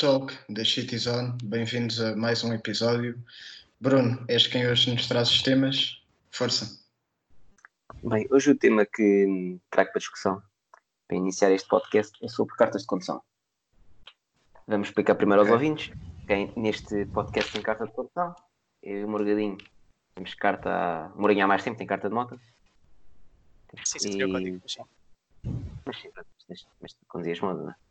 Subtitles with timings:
[0.00, 3.22] Talk da Shit is On, bem-vindos a mais um episódio.
[3.78, 6.02] Bruno, és quem hoje nos traz os temas?
[6.30, 6.80] Força.
[8.02, 10.42] Bem, hoje o tema que trago para discussão,
[11.06, 13.20] para iniciar este podcast, é sobre cartas de condução.
[14.66, 15.94] Vamos explicar primeiro aos ouvintes.
[16.26, 18.34] Quem neste podcast tem carta de condução?
[18.82, 19.58] Eu e o Morgadinho
[20.14, 21.12] temos carta.
[21.14, 22.40] O há mais tempo tem carta de moto.
[23.84, 24.62] Sim, sim, E- código.
[24.64, 24.82] mas sim.
[25.84, 26.10] Mas sim,
[26.48, 27.89] mas, mas conduzias moto, não é?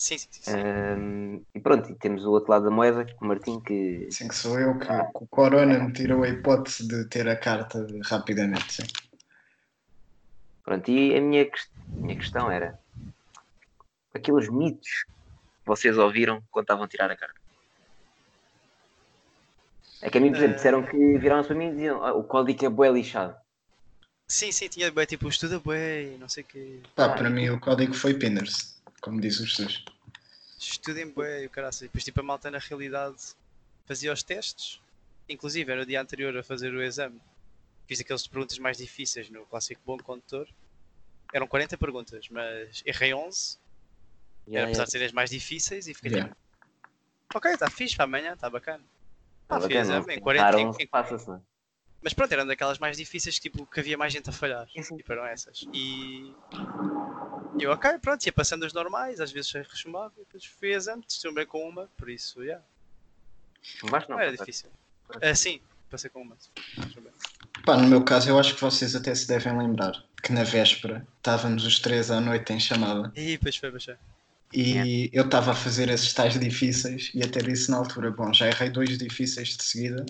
[0.00, 0.50] Sim, sim, sim.
[0.56, 4.34] Ahm, e pronto, e temos o outro lado da moeda, o Martim, que Sim, que
[4.34, 8.72] sou eu que, que o Corona me tirou a hipótese de ter a carta rapidamente.
[8.72, 8.82] Sim.
[10.64, 11.46] Pronto, e a minha,
[11.94, 12.78] minha questão era
[14.14, 17.38] aqueles mitos que vocês ouviram quando estavam a tirar a carta.
[20.00, 22.24] É que a mim, por exemplo, disseram que viraram-se para mim e diziam "Ah, o
[22.24, 23.36] código é bué lixado.
[24.26, 26.80] Sim, sim, tinha bem, tipo, estuda bem, não sei o quê.
[26.94, 29.84] Pá, para mim o código foi Pinners, como diz o Jesus.
[30.58, 31.82] Estudem bem, o caraças.
[31.82, 33.16] Depois, tipo, a malta na realidade
[33.86, 34.80] fazia os testes.
[35.28, 37.20] Inclusive, era no dia anterior a fazer o exame.
[37.86, 40.46] Fiz aquelas perguntas mais difíceis no clássico Bom Condutor.
[41.32, 43.58] Eram 40 perguntas, mas errei 11.
[44.46, 44.84] Yeah, era apesar yeah.
[44.84, 46.34] de serem as mais difíceis e fiquei Yeah.
[46.34, 46.40] tipo,
[47.34, 48.82] ok, está fixe para amanhã, está bacana.
[49.46, 51.40] Tá Ah, fiz bacana, exame em se 40, errar em- 11, em-?
[52.02, 54.66] Mas pronto, eram daquelas mais difíceis que, tipo, que havia mais gente a falhar.
[54.70, 54.96] Sim, sim.
[54.96, 55.66] Tipo, eram essas.
[55.72, 56.34] E
[57.58, 61.34] eu, ok, pronto, ia passando as normais, às vezes rechumava, e depois fui exame, estive
[61.34, 62.64] bem com uma, por isso, yeah.
[63.82, 64.16] Não vais, não.
[64.16, 64.44] não era passa.
[64.44, 64.70] difícil.
[65.20, 65.60] Ah, sim,
[65.90, 66.36] passei com uma.
[67.66, 71.06] Pá, no meu caso eu acho que vocês até se devem lembrar que na véspera
[71.18, 73.98] estávamos os três à noite em chamada E depois foi, baixar.
[74.52, 78.46] e eu estava a fazer esses tais difíceis e até disse na altura, bom, já
[78.46, 80.06] errei dois difíceis de seguida,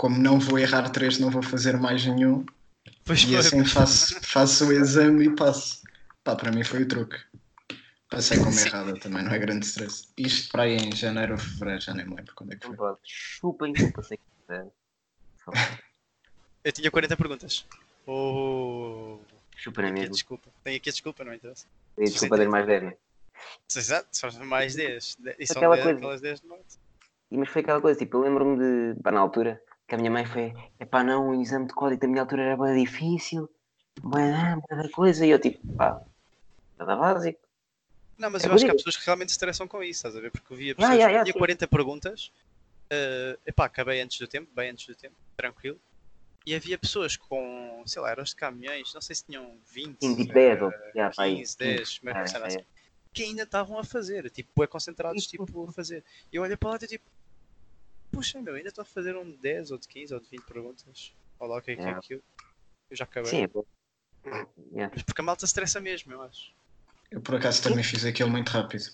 [0.00, 2.46] como não vou errar três, não vou fazer mais nenhum,
[2.86, 3.36] Depois E foi.
[3.36, 5.82] assim faço, faço o exame e passo.
[6.24, 7.18] Pá, para mim foi o truque.
[8.08, 8.68] Passei como Sim.
[8.68, 10.08] errada também, não é grande stress.
[10.16, 12.74] Isto para aí em janeiro ou fevereiro, já nem me lembro quando é que Não
[12.74, 12.86] foi.
[12.88, 12.98] pode.
[13.04, 14.18] Chupem que eu passei.
[14.48, 14.64] É,
[16.64, 17.66] Eu tinha 40 perguntas.
[18.06, 19.18] Oh,
[19.54, 20.14] Chupem na tenho aqui a mesma.
[20.14, 20.48] desculpa.
[20.64, 21.66] Tenho aqui a desculpa, não interessa.
[21.98, 22.96] E Desculpa das mais 10, né?
[23.76, 25.18] Exato, só mais 10.
[25.38, 25.98] E são Aquela 10, coisa.
[25.98, 26.78] aquelas 10 de noite.
[27.30, 28.56] E, mas foi aquela coisa, tipo, eu lembro-me
[28.94, 32.00] de, pá, na altura, que a minha mãe foi, epá, não, o exame de código
[32.00, 33.50] da minha altura era bem difícil,
[34.00, 36.00] bem, da coisa, e eu, tipo, pá,
[36.78, 37.40] nada básico.
[38.16, 40.16] Não, mas É eu acho que há pessoas que realmente se estressam com isso, estás
[40.16, 40.30] a ver?
[40.30, 41.38] Porque eu via pessoas que ya, tinha sim.
[41.38, 42.30] 40 perguntas,
[42.88, 45.80] eh, epá, acabei antes do tempo, bem antes do tempo, tranquilo.
[46.46, 49.98] E havia pessoas com, sei lá, eram os de caminhões, não sei se tinham 20,
[50.00, 52.64] Sim, tipo 10, ou, eh, já, pá, aí, 15, 10, como é que é, assim?
[53.12, 56.04] que ainda estavam a fazer, tipo, é concentrados, tipo, a fazer.
[56.32, 57.04] E eu olho para lá e tipo,
[58.10, 60.42] puxa, meu, ainda estou a fazer um de 10 ou de 15 ou de 20
[60.42, 61.12] perguntas.
[61.38, 62.22] Olha o que é que é aquilo.
[62.90, 63.30] Eu já acabei.
[63.30, 63.64] Sim, é bom.
[64.72, 64.92] Yeah.
[64.94, 66.52] Mas porque a malta estressa mesmo, eu acho.
[67.10, 68.84] Eu por acaso também fiz aquilo muito rápido.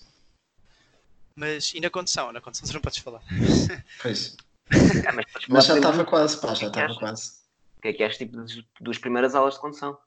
[1.35, 2.31] Mas e na condução?
[2.31, 3.21] Na condução você não podes falar.
[4.01, 4.37] Pois.
[5.07, 7.37] Ah, mas podes Mas já estava quase, pá, já que estava quase.
[7.77, 9.97] O que é que és, tipo, das, das primeiras aulas de condução?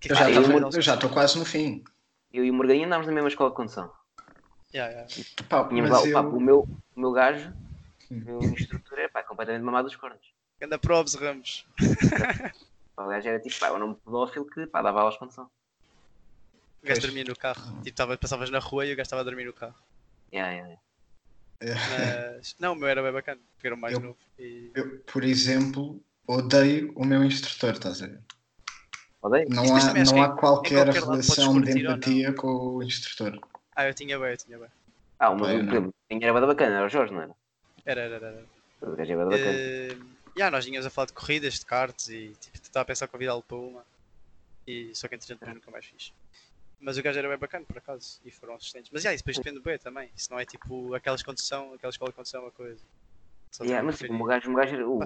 [0.00, 0.36] Que é Eu já é?
[0.36, 1.84] eu eu já estou quase no fim.
[2.32, 3.92] Eu e o Morgadinho andámos na mesma escola de condução.
[4.74, 5.14] Yeah, yeah.
[5.48, 6.40] Pá, mas lá, pá, o, eu...
[6.40, 7.52] meu, o meu gajo,
[8.10, 10.34] o meu instrutor, é pá, completamente mamado dos cornos.
[10.60, 11.66] Anda probes, Ramos.
[12.98, 15.50] O gajo era tipo, pá, um nome pedófilo que, pá, dava aulas de condução.
[16.82, 17.82] O gajo dormia no carro.
[17.82, 19.74] Tipo, tava, passavas na rua e o gajo estava a dormir no carro.
[20.32, 20.80] Yeah, yeah,
[21.62, 21.86] yeah.
[21.90, 24.18] Mas não, o meu era bem bacana, porque era o mais Eu- novo.
[24.38, 24.72] E...
[24.74, 28.22] eu, por exemplo, odeio o meu instrutor, estás a ver?
[29.20, 29.46] Odeio.
[29.50, 33.38] Não há, não há qualquer qualquer relação de empatia com o instrutor.
[33.74, 34.70] Ah, eu tinha bem, eu tinha bem.
[35.18, 35.72] Ah, o por não.
[35.72, 37.34] exemplo, quem era bada bacana, era o Jorge, não era?
[37.84, 38.26] Era, era, era.
[38.26, 38.44] era.
[38.82, 39.58] O gajo era bada bacana.
[39.58, 39.96] Eh,
[40.36, 43.42] yeah, nós vinhamos a falar de corridas, de karts e tipo, estava a pensar convidá-lo
[43.42, 43.84] para uma.
[44.66, 46.12] E só que entretanto depois nunca mais fiz.
[46.78, 48.90] Mas o gajo era bem bacana por acaso e foram assistentes.
[48.92, 50.10] Mas yeah, isso depois depende do bem também.
[50.14, 52.82] Isso não é tipo aquelas condução, aquela escola de condução, uma coisa.
[53.52, 54.98] Só Yeah, mas tipo, o gajo, o gajo era, o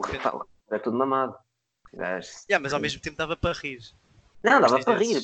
[0.69, 1.37] era tudo mamado.
[1.93, 3.81] O gajo- Yeah, mas ao mesmo tempo dava para rir.
[4.43, 5.23] Não, dava Mas para rir.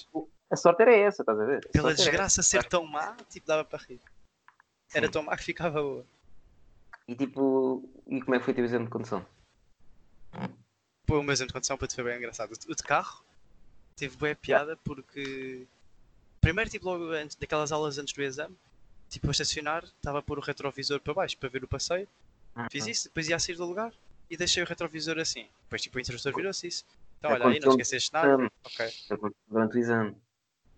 [0.49, 1.66] A sorte era essa, estás a ver?
[1.66, 4.00] A Pela desgraça ser tão má, tipo, dava para rir.
[4.94, 6.06] Era tão má que ficava boa.
[7.08, 9.24] E tipo, e como é que foi o teu exame de condução?
[11.06, 12.52] Pô, o meu exemplo de condução para te foi bem engraçado.
[12.68, 13.24] O de carro
[13.94, 15.66] teve boa piada porque
[16.40, 18.56] primeiro tipo logo antes daquelas aulas antes do exame,
[19.08, 22.08] tipo a estacionar, estava a pôr o retrovisor para baixo para ver o passeio.
[22.70, 23.92] Fiz isso, depois ia a sair do lugar
[24.28, 25.46] e deixei o retrovisor assim.
[25.64, 26.84] Depois tipo o instrutor virou-se disse.
[27.18, 28.28] Então olha aí, não esqueceste nada.
[28.28, 28.50] Exame.
[28.64, 29.32] Ok.
[29.48, 30.16] Durante o exame.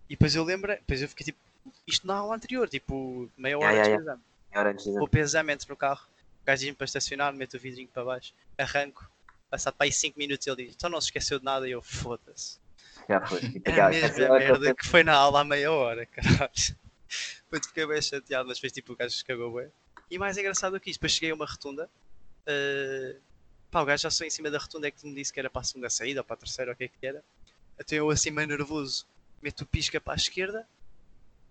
[0.07, 1.39] E depois eu lembro, depois eu fiquei tipo,
[1.87, 4.21] isto na aula anterior, tipo meia hora ya, antes do exame.
[4.53, 4.99] Hora antes do exame.
[4.99, 6.07] Vou para o exame, entro no carro,
[6.41, 9.09] o gajo diz-me para estacionar, meto o vidrinho para baixo, arranco,
[9.49, 11.81] passado para aí 5 minutos ele diz, então não se esqueceu de nada e eu
[11.81, 12.59] foda-se.
[13.07, 13.39] Já foi.
[13.65, 16.51] É a merda que foi na aula há meia hora, caralho.
[17.43, 19.71] Depois fiquei bem chateado, mas fez tipo o gajo que cagou bem.
[20.11, 21.89] E mais engraçado do que isto, depois cheguei a uma rotunda.
[22.41, 23.19] Uh,
[23.71, 25.49] pá, o gajo já só em cima da rotunda é que me disse que era
[25.49, 27.23] para a segunda saída ou para a terceira ou o que é que era.
[27.79, 29.07] Até eu assim meio nervoso,
[29.41, 30.67] meto o pisca para a esquerda.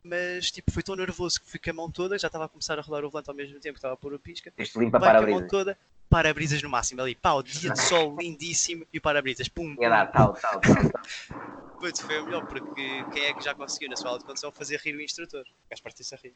[0.08, 2.78] Mas tipo, fui tão nervoso que fui com a mão toda, já estava a começar
[2.78, 4.50] a rodar o volante ao mesmo tempo que estava a pôr o pisca.
[4.56, 5.50] Este limpa com a mão para-brisas.
[5.50, 5.78] toda,
[6.08, 7.14] para-brisas no máximo ali.
[7.14, 10.74] Pá, o dia de sol lindíssimo e o para-brisas, pum, Ia dar tal, tal, tal,
[10.90, 11.78] tal.
[11.78, 14.50] Putz, foi o melhor, porque quem é que já conseguiu na sua aula de condução
[14.50, 15.44] fazer rir o instrutor?
[15.70, 16.34] Gajo partiu-se a rir.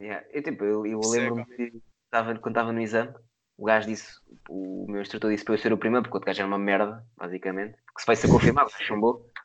[0.00, 0.24] Yeah.
[0.30, 3.12] Eu, tipo, eu, eu é lembro-me que estava, quando estava no exame,
[3.58, 6.26] o gajo disse, o meu instrutor disse para eu ser o primeiro, porque o outro
[6.26, 9.28] gajo era uma merda, basicamente, que se vai ser confirmado, chumbou.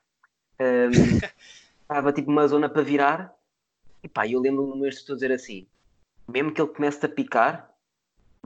[0.61, 0.91] Ahm,
[1.91, 3.35] Estava tipo uma zona para virar,
[4.01, 5.67] e pá, eu lembro-me do meu instrutor dizer assim:
[6.25, 7.69] mesmo que ele comece a picar,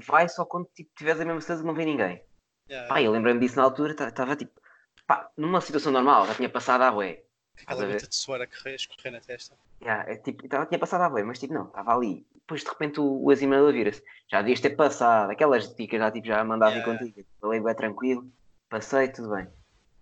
[0.03, 2.24] vai só quando tipo, tiveres a mesma certeza que não vem ninguém.
[2.68, 4.59] Yeah, Pá, eu lembrei-me disso na altura, estava tipo,
[5.06, 7.24] pá, numa situação normal, já tinha passado a bué.
[7.56, 7.94] aquela estás a ver?
[7.94, 9.56] gota de suor a correr, a escorrer na testa.
[9.80, 12.25] Yeah, é, tipo, tava, tinha passado a bué, mas tipo, não, estava ali.
[12.33, 14.03] Depois de repente o, o examinador vira-se.
[14.27, 16.91] Já devias ter passado, aquelas dicas já, tipo, já mandava Yeah.
[16.91, 17.27] ir contigo.
[17.39, 18.27] Falei bem tranquilo,
[18.69, 19.48] passei, tudo bem.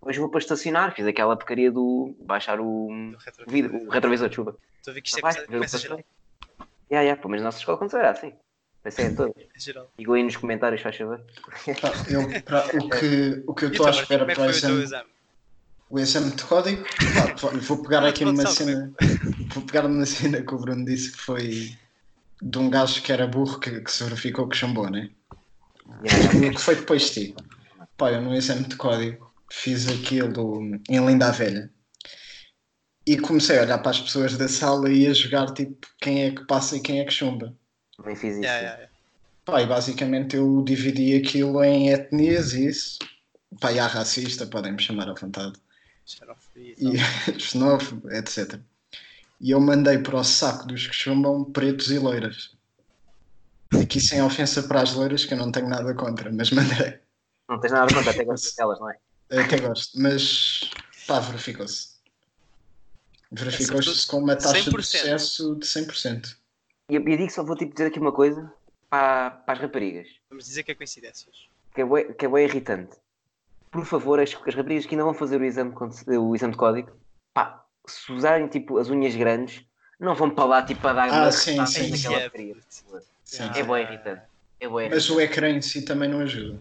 [0.03, 3.47] Depois vou para estacionar, fiz aquela porcaria do baixar o, o retrovisor.
[3.47, 4.57] vidro, o retrovisor, desculpa.
[4.77, 5.79] Estou a ver que isto é Vai, começa, passei.
[5.79, 5.97] geral.
[6.91, 8.33] Yeah, yeah, pô, mas na nossa escola aconteceu assim.
[8.83, 9.33] Pensei em todos.
[9.37, 11.23] É aí nos comentários, faz favor.
[11.81, 14.49] Pá, eu, pra- o que, o que eu estou à espera como é para o
[14.49, 14.91] exame,
[15.89, 16.83] o exame de código,
[17.15, 18.93] pá, vou pegar aqui numa cena,
[19.55, 21.69] vou pegar numa cena que o Bruno disse que foi
[22.41, 25.09] de um gajo que era burro que, que se verificou que chumbou, né?
[26.03, 27.35] Yeah, O que foi depois de ti?
[27.95, 29.22] Pá, eu no exame de código
[29.53, 31.71] fiz aquilo em Linda a Velha
[33.05, 36.31] e comecei a olhar para as pessoas da sala e a jogar tipo quem é
[36.31, 37.55] que passa e quem é que chumba.
[37.95, 38.41] também fiz isso.
[38.43, 38.93] Yeah, yeah, yeah.
[39.45, 42.97] Pá, e basicamente eu dividi aquilo em etnias e isso.
[43.61, 45.53] Pá, e há racista, podem me chamar à vontade.
[46.05, 47.37] Xenofobia e E tal.
[47.39, 48.59] xenófobo, etc.
[49.39, 52.55] E eu mandei para o saco dos que chumbam pretos e loiras.
[53.79, 56.99] Aqui sem ofensa para as loiras, que eu não tenho nada contra, mas mandei.
[57.47, 58.97] Não tens nada a contar, até gosto delas, não é?
[59.39, 60.69] Até gosto, mas
[61.07, 61.93] pá, verificou-se.
[63.31, 64.81] Verificou-se com uma taxa de 100%.
[64.83, 66.35] sucesso de 100%.
[66.89, 68.51] E eu, eu digo só, vou tipo dizer aqui uma coisa
[68.89, 70.07] para, para as raparigas.
[70.29, 71.35] Vamos dizer que é coincidências.
[71.73, 72.95] que é bué, que é bué irritante.
[73.71, 75.73] Por favor, as, as raparigas que ainda vão fazer o exame,
[76.05, 76.91] de o exame de código,
[77.33, 79.65] pá, se usarem tipo as unhas grandes,
[79.99, 82.21] não vão para lá tipo a dar Ah, sim, sim, naquela sim.
[82.29, 82.55] porcaria.
[83.23, 83.49] Sim.
[83.55, 84.21] É bué irritante.
[84.59, 85.11] É bué Mas irritante.
[85.17, 86.59] o ecrã em si também não ajuda.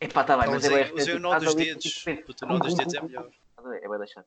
[0.00, 1.84] Epá, tá bem, Então mas é bué usei, usei o nó dos dedos.
[1.84, 3.30] tipo, Puta, o nó dos dedos é melhor.
[3.56, 3.82] A ver?
[3.82, 4.24] É bué deixar.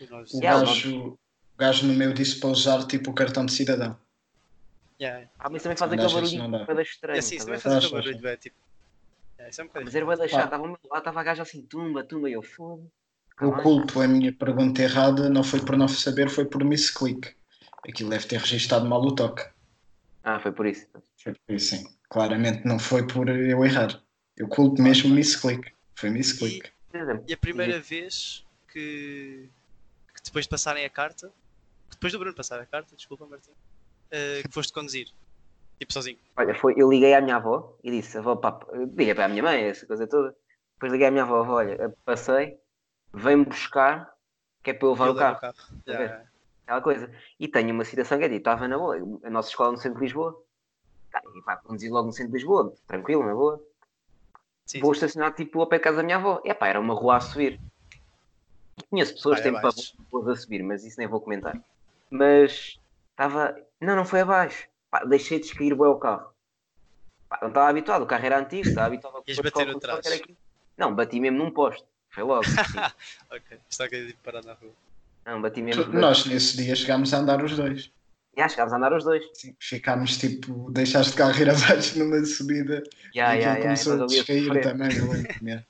[0.00, 1.18] O O gajo, o
[1.58, 3.98] gajo no meu disse para usar tipo o cartão de cidadão.
[5.00, 5.28] Yeah.
[5.38, 7.16] Ah, mas também faz aquele barulho não da estranho.
[7.16, 8.56] É assim, isso estás também faz aquele barulho, é tipo.
[9.48, 9.86] Isso é um bocadinho.
[9.86, 10.44] Mas era bué deixar, Pá.
[10.44, 12.82] estava ao meu lado, estava a gaja assim, tumba, tumba, e eu foda.
[13.40, 17.34] Eu culpo a minha pergunta errada, não foi por não saber, foi por misclick.
[17.88, 19.42] Aquilo deve ter registado mal o toque.
[20.22, 20.86] Ah, foi por isso.
[21.22, 21.84] Foi por isso, sim.
[22.10, 24.02] Claramente não foi por eu errar.
[24.40, 25.70] Eu culpo mesmo misclick.
[25.94, 26.72] Foi misclick.
[26.94, 28.42] Exemplo, E a primeira vez
[28.72, 29.50] que,
[30.14, 31.30] que depois de passarem a carta,
[31.90, 33.50] depois do Bruno passar a carta, desculpa Martim,
[34.10, 35.08] eh, que foste conduzir,
[35.78, 36.16] tipo sozinho.
[36.38, 38.58] Olha, foi, eu liguei à minha avó e disse, avó, pá,
[38.96, 40.34] liguei para a minha mãe, essa coisa toda.
[40.72, 42.56] Depois liguei à minha avó, avó, olha, passei,
[43.12, 44.10] vem-me buscar,
[44.62, 45.54] que é para eu levar Eu o carro,
[45.86, 46.10] Yeah, ver?
[46.14, 46.30] yeah.
[46.64, 47.10] aquela coisa.
[47.38, 49.98] E tenho uma situação que é tipo, estava na boa, a nossa escola no centro
[49.98, 50.42] de Lisboa,
[51.12, 53.62] tá, e pá, conduzi logo no centro de Lisboa, tranquilo, na boa.
[54.70, 54.98] Sim, Vou sim.
[54.98, 56.40] estacionar tipo ao pé de casa da minha avó.
[56.44, 57.60] É pá, era uma rua a subir.
[58.88, 61.60] Conheço pessoas que têm pavor a subir, mas isso nem vou comentar.
[62.08, 62.78] Mas
[63.10, 63.56] estava.
[63.80, 64.68] Não, não foi abaixo.
[64.88, 66.32] Pá, deixei de descair bem o carro.
[67.28, 70.22] Pá, não estava habituado, o carro era antigo, estava habituado a a bater no trás.
[70.78, 71.84] Não, bati mesmo num poste.
[72.10, 72.44] Foi logo.
[73.30, 74.72] Ok, está aqui tipo parado na rua.
[75.26, 75.84] Não, bati mesmo.
[75.84, 77.92] Tu- Nós nesse dia chegámos a andar os dois.
[78.36, 79.24] Já chegámos a andar os dois.
[79.34, 82.82] Sim, ficámos tipo, deixaste o carro ir abaixo numa subida
[83.14, 83.60] Já, e já.
[83.60, 84.96] começou ali a descair também.
[84.96, 85.66] eu lembro, yeah.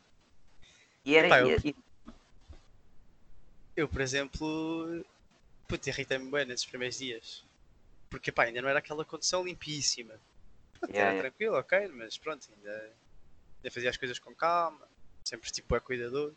[1.04, 1.28] E era.
[1.28, 1.74] E- eu-
[3.76, 5.04] Eu, por exemplo,
[5.66, 7.44] puto, irritei-me bem nesses primeiros dias.
[8.10, 10.14] Porque pá, ainda não era aquela condição limpíssima.
[10.78, 11.28] Pronto, Yeah, era yeah.
[11.30, 14.86] tranquilo, ok, mas pronto, ainda, ainda fazia as coisas com calma,
[15.24, 16.34] sempre tipo é cuidadoso.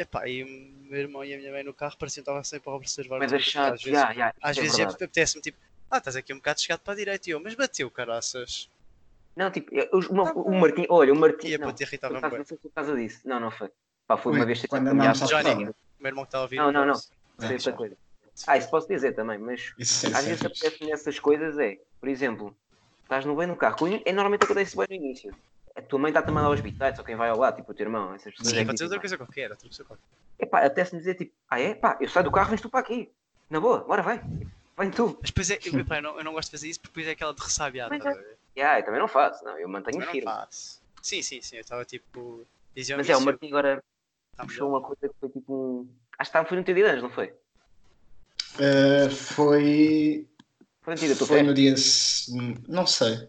[0.00, 0.46] Epá, e o
[0.88, 3.32] meu irmão e a minha mãe no carro pareciam que estavam sempre a observar Mas
[3.32, 4.34] é chato, às vezes, já, já.
[4.40, 4.94] às é vezes verdade.
[5.04, 5.58] apetece-me tipo,
[5.90, 8.70] ah, estás aqui um bocado chegado para a direita e eu, mas bateu caraças.
[9.34, 11.48] Não, tipo, eu- uma- Ah, o Martim, olha, o Martim.
[11.48, 12.38] E a Não, puta por irritava-me acaso, bem.
[12.38, 13.20] não foi por causa disso.
[13.24, 13.68] Não, não foi.
[14.06, 15.12] Pá, foi Foi uma vez que à
[15.42, 15.64] Johnny.
[15.64, 16.56] O meu irmão que está a ouvir.
[16.56, 16.94] Não, não, não.
[16.94, 17.72] Sei outra já.
[17.72, 17.96] coisa.
[18.46, 22.08] Ah, isso posso dizer também, mas Isso é às vezes apetece nessas coisas é, por
[22.08, 22.56] exemplo,
[23.02, 25.34] estás no bem no carro, é normalmente acontece bem no início.
[25.78, 27.74] A tua mãe está-te a mandar aos hospitais, ou quem vai ao lado, tipo o
[27.74, 28.50] teu irmão, essas pessoas.
[28.52, 30.04] Sim, é pode ser outra dizem, coisa qualquer, outra coisa qualquer.
[30.40, 31.74] Epá, apetece-me dizer tipo, ah é?
[31.76, 33.12] Pá, eu saio do carro, vens tu para aqui.
[33.48, 34.20] Na boa, bora, vai.
[34.76, 35.16] Vem tu.
[35.20, 37.06] Mas depois é, eu, epá, eu, não, eu não gosto de fazer isso porque depois
[37.06, 38.36] é aquela de ressabiar, Mas é.
[38.56, 40.24] Yeah, eu também não faço, não, eu mantenho Também não firme.
[40.24, 40.82] faço.
[41.00, 42.44] Sim, sim, sim, eu estava tipo.
[42.74, 43.82] Dizia Mas é, o Martim agora
[44.36, 45.80] tá puxou uma coisa que foi tipo um.
[46.18, 47.32] Acho que estava, foi no teu dia de anos, não foi?
[48.56, 50.28] Uh, foi.
[50.82, 51.76] Foi no dia Foi no dia.
[51.76, 52.32] se-
[52.66, 53.28] Não sei.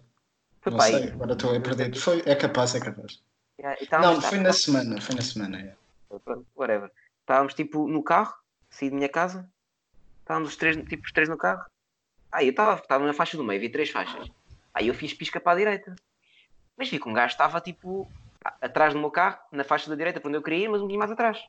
[0.61, 1.09] Foi Não para sei, aí.
[1.09, 1.95] agora estou a perder.
[1.95, 3.21] Foi, é capaz, é capaz.
[3.59, 5.77] Yeah, Não, foi na semana, foi na semana.
[6.23, 6.91] Pronto, whatever.
[7.21, 8.33] Estávamos tipo no carro,
[8.69, 9.49] saí da minha casa,
[10.21, 11.65] estávamos os três, tipo, os três no carro.
[12.31, 14.29] Aí eu estava estava na faixa do meio, vi três faixas.
[14.73, 15.95] Aí eu fiz pisca para a direita.
[16.77, 18.09] Mas vi que um gajo estava tipo
[18.61, 20.83] atrás do meu carro, na faixa da direita, para onde eu queria ir, mas um
[20.83, 21.43] bocadinho mais atrás.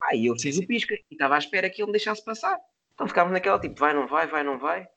[0.00, 2.58] Aí eu fiz o pisca e estava à espera que ele me deixasse passar.
[2.94, 4.88] Então ficávamos naquela tipo, vai, não vai, vai, não vai.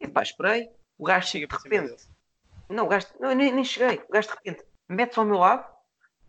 [0.00, 0.70] E pá, esperei.
[0.98, 1.96] O gajo Chega de repente dele.
[2.68, 4.02] Não, o gajo, não, eu nem, nem cheguei.
[4.08, 5.66] O gajo de repente mete-se ao meu lado,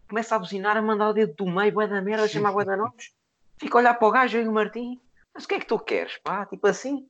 [0.07, 2.65] começa a buzinar, a mandar o dedo do meio, bué da merda, a chamar bué
[2.65, 3.11] da nomes.
[3.57, 4.99] Fica a olhar para o gajo, eu e o Martim.
[5.33, 6.45] Mas o que é que tu queres, pá?
[6.45, 7.07] Tipo assim.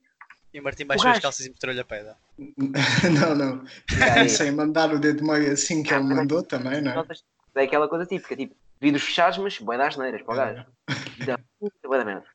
[0.54, 2.16] E o Martim baixou as gajo- calças e mostrou-lhe a pedra.
[3.20, 3.66] não, não.
[4.30, 7.06] Sem mandar o dedo meio assim que ele mandou também, não é?
[7.56, 10.66] É aquela coisa típica, tipo, vidros fechados, mas bué das neiras para o gajo.
[11.20, 12.26] E dá puta, bué da merda.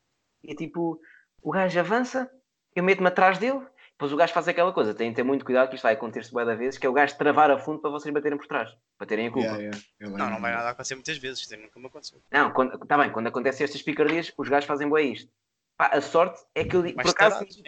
[0.43, 1.01] E tipo,
[1.43, 2.31] o gajo avança,
[2.75, 3.61] eu meto-me atrás dele,
[3.99, 6.33] depois o gajo faz aquela coisa, tem que ter muito cuidado que isto vai acontecer-se
[6.33, 8.73] bué da vezes, que é o gajo travar a fundo para vocês baterem por trás,
[8.97, 9.49] para terem a culpa.
[9.59, 12.23] Yeah, yeah, Não, não vai nada acontecer muitas vezes, isto nunca me aconteceu.
[12.31, 15.29] Não, quando, tá bem, quando acontecem estas picardias, os gajos fazem bué isto.
[15.77, 17.63] Pá, a sorte é que eu di- Mais por acaso sim.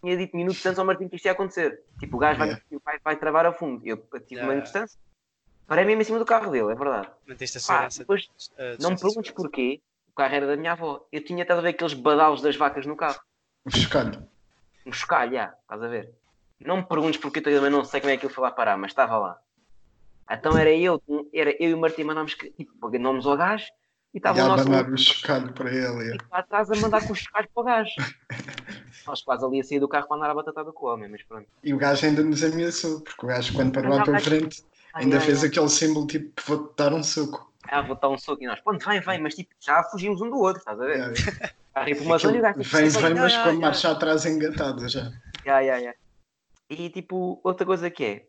[0.00, 1.82] tinha dito minutos antes ao Martim que isto ia acontecer.
[1.98, 2.64] Tipo, o gajo vai, Yeah.
[2.84, 3.84] vai, vai travar a fundo.
[3.84, 4.96] Eu tive Yeah, uma distância.
[5.66, 7.08] Parei mesmo em cima do carro dele, é verdade.
[7.26, 7.98] Manteste a segurança.
[8.00, 8.28] depois,
[8.80, 11.04] não me perguntes porquê, o carro era da minha avó.
[11.10, 13.20] Eu tinha estado a ver aqueles badalos das vacas no carro.
[13.64, 13.70] O
[14.84, 14.86] chocalho.
[14.86, 16.10] Um chocalho, já, estás a ver?
[16.60, 18.76] Não me perguntes porque eu também não sei como é que ele foi lá parar,
[18.76, 19.38] mas estava lá.
[20.30, 23.66] Então era eu, era eu e o Martim mandámos tipo, nomes ao gajo
[24.14, 26.14] e estava o nosso abanar o chocalho para ele.
[26.14, 27.90] e lá atrás a mandar com os chocalhos para o gajo.
[29.06, 31.22] Nós quase ali a sair do carro para andar a batatada com o homem, mas
[31.24, 31.48] pronto.
[31.62, 35.04] E o gajo ainda nos ameaçou, porque o gajo, quando parou tua gajo- frente, Ai,
[35.04, 37.52] ainda ai, fez aquele símbolo tipo: vou-te dar um soco.
[37.68, 40.30] Ah, vou dar um soco e nós, pronto, vem, vem, mas tipo, já fugimos um
[40.30, 41.14] do outro, estás a ver?
[41.74, 41.74] Yeah, yeah.
[41.74, 43.42] A rir por uma zona e o gajo Aquilo tipo, Vem, "Sim, vem, mas já,
[43.42, 45.10] com a já." marcha atrás engatada já.
[45.44, 45.94] Ya, ya, ya.
[46.70, 48.28] E tipo, outra coisa que é,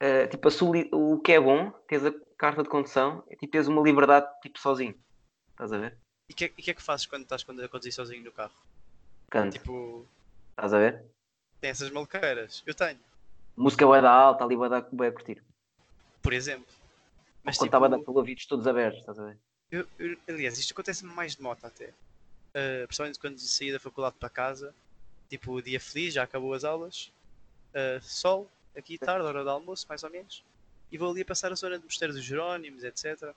[0.00, 0.52] eh, tipo, a
[0.96, 4.58] o que é bom, tens a carta de condução, é tipo, tens uma liberdade tipo
[4.58, 4.98] sozinho.
[5.50, 5.98] Estás a ver?
[6.28, 8.24] E o que, é- e que é que fazes quando estás quando a conduzir sozinho
[8.24, 8.54] no carro?
[9.30, 10.06] Canto, Tipo,
[10.50, 11.04] estás a ver?
[11.60, 12.62] tem essas maluqueiras.
[12.66, 12.98] Eu tenho,
[13.56, 15.42] Música vai dar alta, ali vai dar vai a curtir.
[16.22, 16.66] por exemplo.
[17.42, 19.38] Mas quando tipo, estava a dar pelo ouvidos todos abertos, estás a ver?
[19.70, 21.92] eu- eu- aliás, isto acontece-me mais de moto até.
[22.54, 24.72] Uh, principalmente quando saí da faculdade para casa,
[25.28, 27.12] tipo, dia feliz, já acabou as aulas,
[27.70, 30.44] uh, sol, aqui tarde, hora de almoço, mais ou menos,
[30.90, 33.34] e vou ali a passar a zona de Mosteiro dos Jerónimos, etc.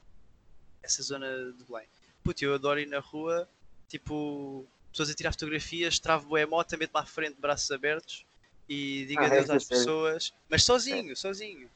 [0.83, 1.88] Essa zona de Belém.
[2.24, 3.50] Puto, eu adoro ir na rua,
[3.88, 8.24] tipo, pessoas a tirar fotografias, travo bué a moto, meto-me à frente, braços abertos,
[8.69, 9.83] e digo Ah, adeus é às sério?
[9.83, 11.71] pessoas, mas sozinho, sozinho.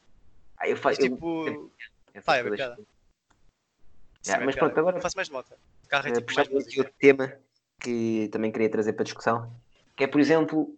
[0.56, 1.00] Ah, eu Mas, faço.
[1.00, 1.72] tipo,
[2.24, 2.78] pá, é bacana.
[4.24, 5.52] Ya, Sim, mas é pronto, agora faço mais de moto.
[5.92, 7.30] Carro é Eh, tipo mais aqui outro tema
[7.78, 9.54] que também queria trazer para discussão,
[9.94, 10.74] que é, por exemplo,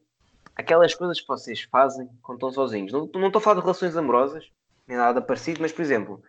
[0.56, 2.90] aquelas coisas que vocês fazem quando estão sozinhos.
[2.92, 4.44] Não, não estou a falar de relações amorosas,
[4.88, 6.20] nem nada parecido, mas, por exemplo,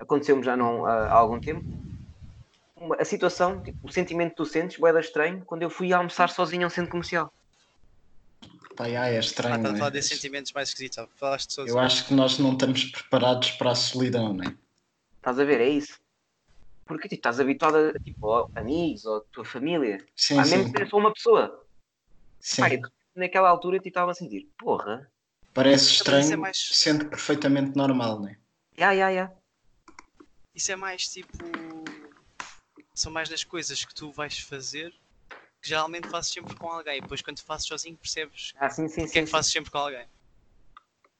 [0.00, 1.64] aconteceu-me já não, há, há algum tempo,
[2.74, 6.28] uma- a situação, tipo, o sentimento que tu sentes, boeda estranho, quando eu fui almoçar
[6.28, 7.32] sozinho a um centro comercial.
[8.74, 9.54] Pá, yeah, é Ah, estranho.
[9.58, 9.78] estás a né?
[9.78, 10.98] falar desses sentimentos mais esquisitos.
[10.98, 11.56] ah, Falaste.
[11.58, 14.56] Eu acho que nós não estamos preparados para a solidão, né?
[15.18, 15.60] Estás a ver?
[15.60, 16.02] É isso.
[16.86, 20.04] Porque tipo, estás habituado a tipo, a amigos ou a tua família.
[20.14, 20.50] Sim, Há sim.
[20.58, 21.66] mesmo que só uma pessoa.
[22.40, 22.62] sim.
[22.62, 25.10] Pá, naquela altura eu tipo, estava a sentir, porra,
[25.54, 28.36] Parece Também estranho, é mais- sendo perfeitamente normal, né?
[28.76, 29.32] ya, ya, ya.
[30.52, 31.38] Isso é mais tipo.
[32.92, 34.90] São mais nas coisas que tu vais fazer
[35.62, 37.00] que geralmente fazes sempre com alguém.
[37.00, 39.78] Depois quando fazes sozinho percebes Ah, sim, sim, o que é que fazes sempre com
[39.78, 40.06] alguém.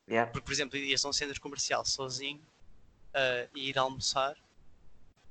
[0.08, 0.26] Ya.
[0.26, 2.44] Porque, por exemplo, ias a um centro comercial sozinho
[3.14, 4.36] ah, e ir almoçar.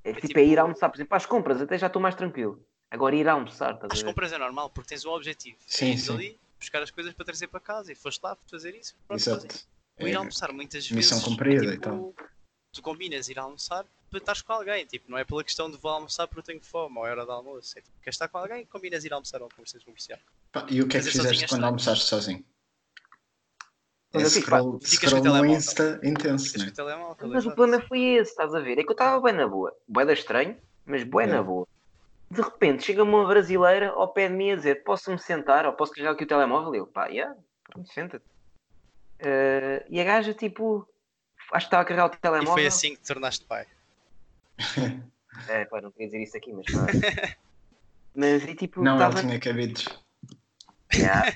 [0.03, 2.15] É, É tipo, tipo- é ir almoçar, por exemplo, às compras, até já estou mais
[2.15, 2.63] tranquilo.
[2.91, 4.05] Agora ir almoçar, estás a As ver?
[4.05, 5.57] compras é normal porque tens um objetivo.
[5.65, 6.13] Sim, sim.
[6.13, 8.95] ali, buscar as coisas para trazer para casa e foste lá fazer isso.
[9.07, 9.19] Pronto.
[9.19, 9.47] Exato.
[9.99, 11.23] O ir É, almoçar muitas missão vezes.
[11.33, 12.13] cumprida é e tal.
[12.71, 14.85] Tu combinas ir almoçar para estares com alguém.
[14.85, 17.25] Tipo, não é pela questão de vou almoçar porque eu tenho fome ou é hora
[17.25, 17.77] de almoço.
[17.77, 20.19] É tipo, queres estar com alguém, combinas ir almoçar a um conversação comercial.
[20.51, 22.45] pá, e o que é que Fazer fizeste sozinho é quando almoçaste sozinho?
[24.13, 25.55] É eu fico, pá, scroll, scroll no telemóvel.
[25.55, 26.71] Insta intenso, né?
[27.31, 28.77] Mas o problema foi esse, estás a ver?
[28.77, 29.75] É que eu estava bem na boa.
[29.87, 30.55] Boeda estranho,
[30.85, 31.27] mas bem É.
[31.27, 31.67] na boa.
[32.29, 35.91] De repente chega uma brasileira ao pé de mim a dizer: Posso-me sentar ou posso
[35.93, 36.75] carregar aqui o telemóvel?
[36.75, 38.25] Eu, pá, yeah, pronto, senta-te.
[39.19, 40.87] Eh, e a gaja, tipo,
[41.51, 42.53] acho que estava a carregar o E telemóvel.
[42.53, 43.65] foi assim que te tornaste pai.
[45.49, 46.85] É, pá, não queria dizer isso aqui, mas pá.
[48.15, 49.85] Mas e tipo, Não, estava ele tinha cabides.
[50.93, 51.35] Yeah.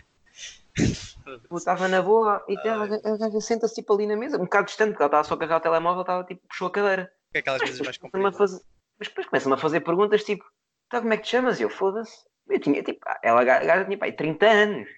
[1.51, 4.89] Estava na boa e ela, a gaja senta-se tipo ali na mesa, um bocado distante,
[4.91, 7.12] porque ela estava só a carregar o telemóvel, estava tipo, puxou a cadeira.
[7.31, 8.38] Que é aquelas mais compridas.
[8.38, 8.62] fazer...
[9.00, 10.43] Mas depois começa-me a fazer perguntas tipo,
[10.89, 11.60] tá, como é que te chamas?
[11.60, 12.25] E eu, foda-se.
[12.50, 14.89] Eu tinha tipo, ah, ela a gaja tinha pai, 30 anos.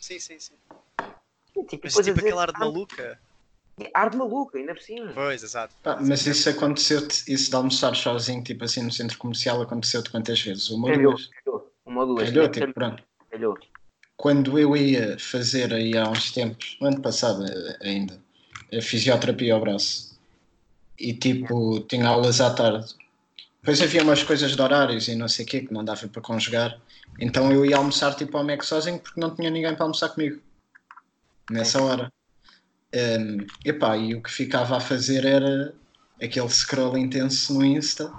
[0.00, 0.54] Sim, sim, sim.
[1.56, 3.20] E, tipo, Mas tipo dizer, aquele ar de "Ah, maluca.
[3.92, 5.12] Ar de maluca, ainda por cima.
[5.14, 5.74] Pois, exato.
[5.82, 10.40] Pá, mas isso aconteceu-te, isso de almoçar sozinho, tipo assim, no centro comercial, aconteceu-te quantas
[10.40, 10.70] vezes?
[10.70, 11.26] Uma ou duas?
[11.26, 11.72] calhou.
[11.84, 12.28] Uma ou duas.
[12.30, 13.02] Calhou, tipo, pronto.
[13.30, 13.58] calhou.
[14.24, 17.44] Quando eu ia fazer aí há uns tempos, no ano passado
[17.82, 18.18] ainda,
[18.72, 20.18] a fisioterapia ao braço,
[20.98, 22.86] e tipo, tinha aulas à tarde.
[23.60, 26.22] Depois havia umas coisas de horários e não sei o quê, que não dava para
[26.22, 26.80] conjugar.
[27.18, 30.40] Então eu ia almoçar tipo ao Mac sozinho porque não tinha ninguém para almoçar comigo.
[31.50, 32.10] Nessa hora.
[32.94, 35.74] Um, epá, e o que ficava a fazer era
[36.18, 38.10] aquele scroll intenso no Insta,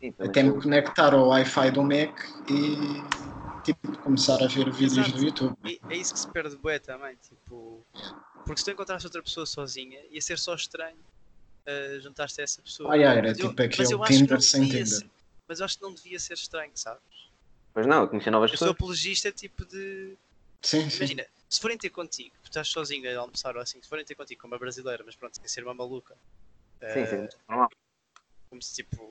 [0.00, 2.18] Sim, até me conectar ao Wi-Fi do Mac
[2.50, 3.21] e
[3.62, 5.12] tipo, começar a ver vídeos Exato.
[5.16, 5.56] do YouTube.
[5.64, 7.84] E é isso que se perde bué também, tipo...
[8.44, 12.60] Porque se tu encontraste outra pessoa sozinha, ia ser só estranho uh, juntar-te a essa
[12.60, 12.92] pessoa.
[12.92, 14.84] Ah, yeah, era Mas eu- tipo mas aquele eu acho que Tinder não sem devia
[14.84, 14.98] Tinder.
[14.98, 15.10] ser-
[15.48, 17.02] Mas eu acho que não devia ser estranho, sabes?
[17.72, 18.76] Pois não, eu conheci novas Eu sou pessoas.
[18.76, 20.16] apologista, tipo de...
[20.60, 20.96] Sim, sim.
[20.98, 24.14] Imagina, se forem ter contigo, tu estás sozinho a almoçar ou assim, se forem ter
[24.14, 26.14] contigo como uma brasileira, mas pronto, sem ser uma maluca.
[26.80, 27.68] Sim, eh, sim, normal.
[28.50, 29.08] como se tipo.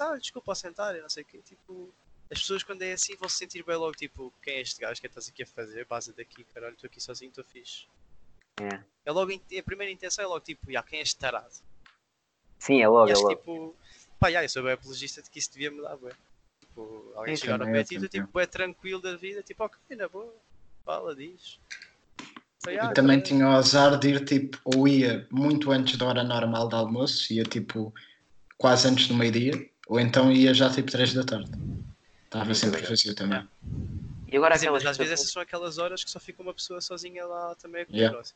[0.00, 1.40] Ah, desculpa ao sentar e não sei o quê.
[1.44, 1.94] Tipo,
[2.30, 4.98] as pessoas quando é assim vão se sentir bem logo, tipo, quem é este gajo?
[4.98, 5.84] O que é que estás aqui a fazer?
[5.86, 7.86] Base daqui, caralho, estou aqui sozinho, estou fixe.
[8.60, 8.80] É.
[9.04, 11.52] É logo, a primeira intenção é logo tipo, já, quem é este tarado?
[12.58, 13.34] Sim, é logo, E é acho logo.
[13.36, 13.76] tipo,
[14.18, 16.12] pá, já, eu sou bem apologista de que isso devia mudar, bué.
[16.60, 18.08] Tipo, alguém Sim, chegar ao pé tu também.
[18.08, 20.32] tipo, é tranquilo da vida, tipo, ok, na boa,
[20.84, 21.58] fala, diz.
[22.66, 23.22] Já, Eu também caralho.
[23.22, 27.32] tinha o azar de ir tipo, ou ia muito antes da hora normal de almoço,
[27.32, 27.92] ia tipo
[28.58, 29.52] quase antes do meio-dia,
[29.88, 31.50] ou então ia já tipo 3 da tarde.
[32.30, 32.90] Estava Sim, sempre também.
[32.90, 33.48] vazio também.
[34.28, 36.54] E agora dizer, aquelas mas às vezes essas são aquelas horas que só fica uma
[36.54, 37.98] pessoa sozinha lá também a comer.
[37.98, 38.20] Yeah.
[38.20, 38.34] assim?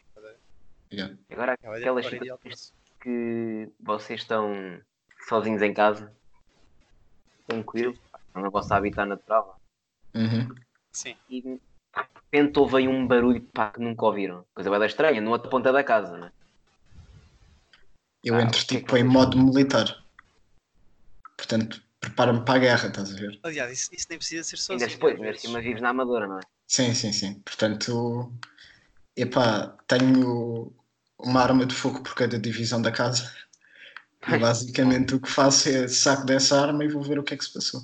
[0.92, 1.16] Yeah.
[1.30, 4.82] agora É aquelas situações que vocês estão
[5.28, 6.12] sozinhos em casa,
[7.46, 7.96] tranquilo,
[8.34, 9.60] na vossa habitat natural,
[10.12, 10.48] Uhum.
[10.92, 11.16] Sim.
[11.28, 11.60] e de
[12.32, 14.44] repente houve aí um barulho pá, que nunca ouviram.
[14.54, 16.32] Coisa bem estranha, numa outra ponta da casa, né?
[18.24, 20.04] Eu Ah, entro o que é tipo em modo militar.
[21.36, 23.38] Portanto, preparo-me para a guerra, estás a ver?
[23.42, 24.90] Aliás, isso, isso nem precisa ser Ainda sozinho.
[24.90, 25.42] depois, por vezes.
[25.42, 26.42] cima vives na Amadora, não é?
[26.66, 27.34] Sim, sim, sim.
[27.40, 28.32] Portanto,
[29.16, 30.72] epá, tenho
[31.18, 33.32] uma arma de fogo por cada divisão da casa.
[34.26, 37.36] E basicamente o que faço é saco dessa arma e vou ver o que é
[37.36, 37.82] que se passou.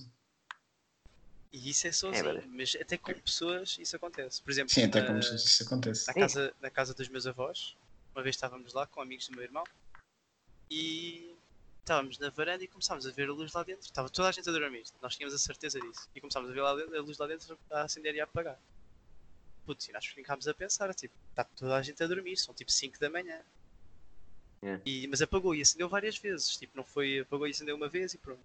[1.52, 2.48] E isso é sozinho, verdade.
[2.48, 4.40] mas até com pessoas isso acontece.
[4.42, 6.06] Por exemplo, Sim, até na, como se isso acontece.
[6.06, 7.76] na, casa, na casa dos meus avós,
[8.14, 9.64] uma vez estávamos lá com amigos do meu irmão
[10.70, 11.29] e
[11.90, 13.84] estávamos na varanda e começámos a ver a luz lá dentro.
[13.84, 16.08] Estava toda a gente a dormir, nós tínhamos a certeza disso.
[16.14, 18.58] E começámos a ver a luz lá dentro a acender e a apagar.
[19.66, 22.70] Putz, e nós ficámos a pensar, tipo, está toda a gente a dormir, são tipo
[22.70, 23.40] 5 da manhã.
[24.62, 24.80] É.
[24.86, 28.14] E, mas apagou e acendeu várias vezes, tipo, não foi apagou e acendeu uma vez
[28.14, 28.40] e pronto.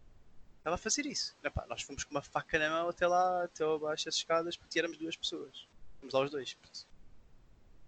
[0.58, 1.36] Estava a fazer isso.
[1.44, 4.80] Epá, nós fomos com uma faca na mão até lá, até abaixo das escadas, porque
[4.80, 5.68] éramos duas pessoas.
[6.00, 6.56] Fomos lá os dois.
[6.56, 6.88] puto.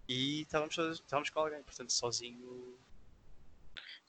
[0.06, 2.78] E estávamos, estávamos com alguém, portanto, sozinho.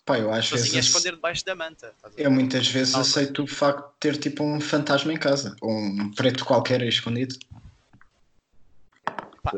[0.10, 0.88] Pá, eu às Sozinho a vezes.
[0.88, 1.94] esconder debaixo da manta.
[2.18, 3.06] Eu muitas vezes Calma.
[3.06, 5.56] aceito o facto de ter tipo um fantasma em casa.
[5.62, 7.38] Ou um preto qualquer escondido.
[9.44, 9.52] Pá.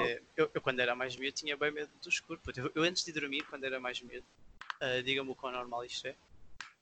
[0.00, 2.40] É, eu, eu, quando era mais miúdo, tinha bem medo do escuro.
[2.56, 4.24] Eu, eu antes de dormir, quando era mais miúdo,
[4.80, 6.14] ah, diga-me o quão normal isto é.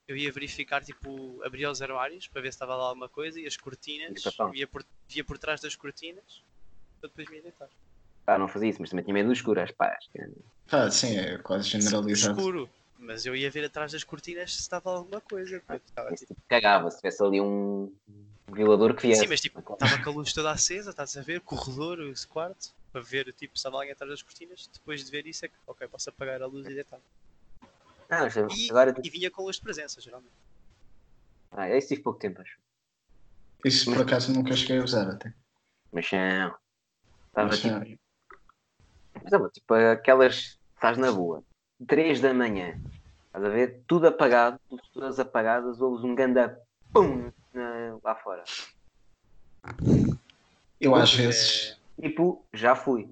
[0.07, 3.47] Eu ia verificar, tipo, abria os armários para ver se estava lá alguma coisa e
[3.49, 6.45] as cortinas, via por, via por trás das cortinas,
[7.01, 7.69] para depois me ia deitar.
[8.29, 10.09] Ah, não fazia isso, mas também tinha medo do escuro, as pás.
[10.71, 12.39] Pá, sim, é quase generalizado.
[12.39, 12.71] Escuro.
[12.99, 15.57] Mas eu ia ver atrás das cortinas se estava alguma coisa.
[15.57, 17.95] Estava, tipo, Tipo, cagava se tivesse ali um
[18.53, 19.23] violador que viesse.
[19.23, 21.41] Sim, mas tipo, estava com a luz toda acesa, estás a ver?
[21.41, 24.69] Corredor, esse quarto, para ver tipo, se estava alguém atrás das cortinas.
[24.73, 27.01] Depois de ver isso é que, ok, posso apagar a luz e deitar.
[28.09, 28.95] Ah, mas E, agora.
[29.03, 30.33] e vinha com luz de presença, geralmente.
[31.51, 32.59] Ah, esse tive pouco tempo, acho.
[33.65, 35.33] Isso por acaso nunca cheguei a usar até.
[35.93, 36.57] Mas não.
[37.29, 37.75] Estava Mas, tipo.
[37.75, 40.59] ah, Estava tipo aquelas.
[40.75, 41.43] Estás na boa.
[41.87, 42.77] 3 da manhã.
[43.27, 43.83] Estás a ver?
[43.87, 46.59] Tudo apagado, tudo- todas apagadas, ouves um ganda
[46.93, 48.45] pum na- lá fora.
[50.81, 51.77] eu às É, vezes.
[52.01, 53.09] Tipo, já fui.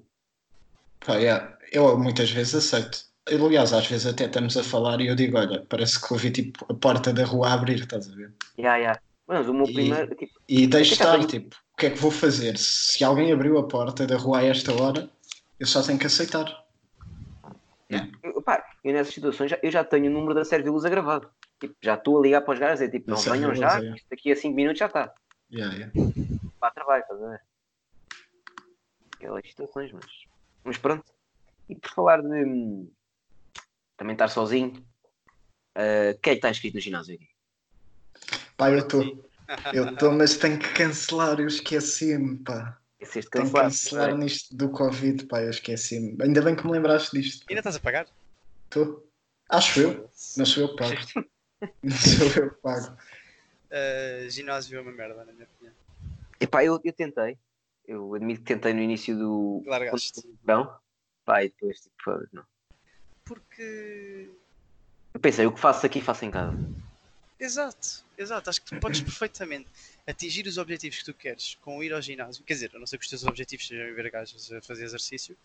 [1.05, 2.99] Pá, yeah, eu muitas vezes aceito.
[3.27, 6.65] Aliás, às vezes até estamos a falar e eu digo: olha, parece que ouvi tipo
[6.71, 8.33] a porta da rua a abrir, estás a ver?
[8.57, 8.99] Ya, ya.
[9.27, 10.15] Mas o meu E- primeiro.
[10.15, 12.55] Tipo, E deixo Fica estar, tipo, o que é que vou fazer?
[12.57, 15.09] Se alguém abriu a porta da rua a esta hora,
[15.59, 16.63] eu só tenho que aceitar.
[17.89, 21.29] Eu, pá, eu nessas situações já, eu já tenho o número da Servilusa gravado.
[21.59, 23.95] Tipo, já estou a ligar para os gajos e tipo, não venham já, é.
[24.09, 25.13] daqui a 5 minutos já está.
[25.51, 25.93] Yeah, yeah.
[26.59, 27.41] para trabalho, estás a ver?
[29.15, 30.05] Aquelas situações, mas.
[30.63, 31.05] Mas pronto.
[31.69, 32.91] E por falar de hum,
[33.97, 34.73] também estar sozinho,
[35.77, 37.29] uh, o que é que está inscrito no ginásio aqui?
[38.57, 39.25] Pá, eu estou.
[39.73, 42.79] Eu estou, mas tenho que cancelar, eu esqueci-me, pá.
[43.05, 44.09] Esqueceste de Tenho que cancelar.
[44.09, 44.13] é?
[44.13, 46.17] nisto do Covid, pá, eu esqueci-me.
[46.21, 47.45] Ainda bem que me lembraste disto.
[47.49, 48.07] Ainda estás a pagar?
[48.65, 49.07] Estou.
[49.49, 50.09] Acho eu.
[50.37, 50.95] Não sou eu que pago.
[51.83, 52.97] Não sou eu que pago.
[53.71, 55.73] Uh, ginásio é uma merda, na minha opinião.
[56.39, 57.37] Epá, eu, eu tentei.
[57.87, 59.63] Eu admito que tentei no início do.
[59.65, 60.21] Largaste.
[60.43, 60.75] verão.
[61.23, 62.43] Pá, e depois tipo, não.
[63.23, 64.29] Porque.
[65.13, 66.57] Eu pensei, o que faço aqui faço em casa.
[67.39, 68.49] Exato, exato.
[68.49, 69.67] Acho que tu podes perfeitamente
[70.07, 72.43] atingir os objetivos que tu queres com ir ao ginásio.
[72.43, 75.37] Quer dizer, a não ser que os teus objetivos sejam ver gajos a fazer exercício.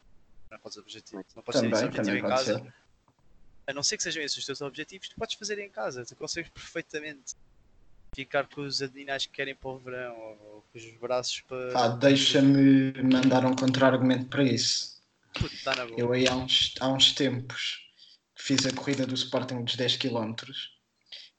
[0.51, 2.59] Não podes, objetivo, não podes ter esse Também, objetivo também em casa.
[2.59, 2.75] ser.
[3.67, 6.05] A não ser que sejam esses os teus objetivos, tu podes fazer em casa.
[6.05, 7.35] Tu consegues perfeitamente
[8.15, 11.73] ficar com os abdominais que querem para o verão ou com os braços para.
[11.73, 15.01] Pá, deixa-me mandar um contra-argumento para isso.
[15.35, 16.01] Puto, dá na boa.
[16.01, 17.89] Eu aí há uns, há uns tempos
[18.41, 20.35] fiz a corrida do Sporting dos 10 km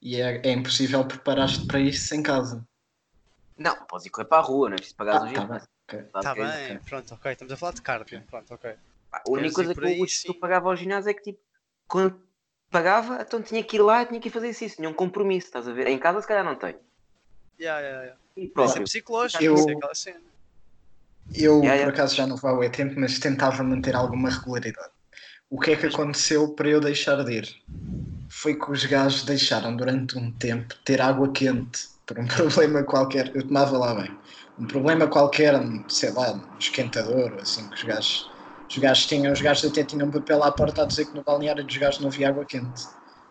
[0.01, 2.65] e é, é impossível preparar-te para isso em casa.
[3.62, 5.50] Não, podes ir correr para a rua, não é preciso pagar Ah, o tá ginásio.
[5.50, 6.00] bem.
[6.00, 6.00] ok.
[6.19, 7.32] Está Ok, bem, pronto, ok.
[7.32, 8.24] Estamos a falar de cardio.
[8.30, 8.76] Pronto, ok.
[9.12, 11.39] A única coisa que aí, eu pagava ao ginásio é que tipo,
[11.88, 12.21] quando
[12.69, 14.76] pagava, então tinha que ir lá e tinha que fazer isso.
[14.76, 15.88] Tinha um compromisso, estás a ver?
[15.88, 16.80] Em casa se calhar não tenho.
[17.60, 18.21] Yeah, yeah, yeah.
[18.36, 20.21] E Isso é psicológico, Eu- isso é aquela cena.
[21.34, 21.84] Eu, Yeah, yeah.
[21.86, 24.91] por acaso, já não vou há muito tempo, mas tentava manter alguma regularidade.
[25.50, 27.62] O que é que aconteceu para eu deixar de ir?
[28.30, 33.36] Foi que os gajos deixaram durante um tempo ter água quente por um problema qualquer.
[33.36, 34.12] Eu tomava lá bem.
[34.60, 35.54] Um problema qualquer,
[35.88, 38.32] sei lá, um esquentador, assim, que os gajos,
[38.69, 39.34] os gajos tinham.
[39.34, 42.00] Os gajos até tinham um papel à porta a dizer que no balneário dos gajos
[42.02, 42.86] não havia água quente.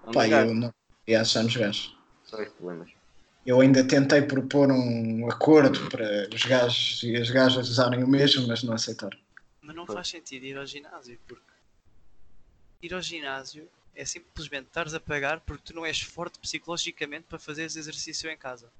[0.04, 0.72] Não Pá, eu não.
[1.06, 1.96] E só nos gajos.
[2.24, 2.90] só problemas.
[3.44, 8.46] Eu ainda tentei propor um acordo para os gajos e as gajas usarem o mesmo,
[8.46, 9.18] mas não aceitaram.
[9.62, 11.42] Mas não faz sentido ir ao ginásio, porque
[12.82, 17.38] ir ao ginásio é simplesmente estares a pagar porque tu não és forte psicologicamente para
[17.38, 18.70] fazeres exercício em casa.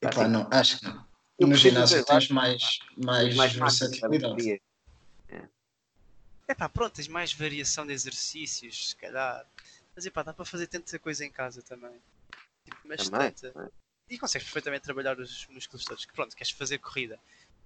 [0.00, 1.06] Epá, não, acho que não.
[1.38, 4.60] Eu no ginásio tens mais, mais, mais versatilidade.
[6.46, 9.46] É pá, pronto, tens mais variação de exercícios, se calhar.
[9.96, 12.00] Mas epá, dá para fazer tanta coisa em casa também.
[12.64, 13.30] Tipo, mas Também.
[13.30, 13.72] tanta.
[14.08, 16.04] E consegues perfeitamente trabalhar os músculos todos.
[16.04, 17.18] Que pronto, queres fazer corrida.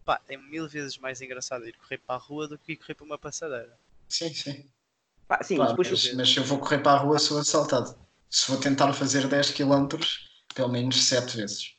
[0.05, 2.95] Pá, é mil vezes mais engraçado ir correr para a rua do que ir correr
[2.95, 3.79] para uma passadeira.
[4.09, 4.71] Sim, sim.
[5.29, 7.95] Pá, sim, Pá, mas mas, mas se eu vou correr para a rua, sou assaltado.
[8.31, 9.87] Se vou tentar fazer 10 km,
[10.55, 11.75] pelo menos 7 vezes.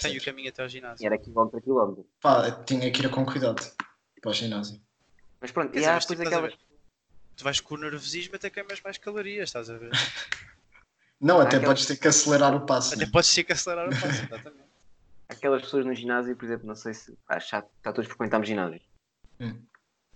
[0.00, 1.06] Tem o caminho até ao ginásio.
[1.06, 2.06] era quilómetro a quilómetro.
[2.20, 3.62] Pá, tinha que ir com cuidado
[4.20, 4.80] para o ginásio.
[5.40, 6.52] Mas pronto, Quer e dizer, há depois tipo, estás a aquelas.
[6.52, 6.64] ver?
[7.36, 9.90] Tu vais com o nervosismo até queimas mais calorias, estás a ver?
[11.20, 12.94] Não, até aquela- podes ter que acelerar o passo.
[12.94, 13.10] Até né?
[13.12, 14.64] podes ter que acelerar o passo, exatamente.
[15.28, 17.16] Aquelas pessoas no ginásio, por exemplo, não sei se.
[17.28, 18.80] Ah, já está todos frequentamos ginásio.